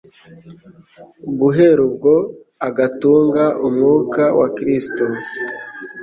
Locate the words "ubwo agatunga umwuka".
1.87-4.23